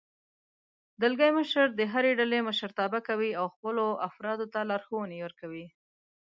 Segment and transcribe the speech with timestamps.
[1.01, 5.65] دلګی مشر د هرې ډلې مشرتابه کوي او خپلو افرادو ته لارښوونې ورکوي.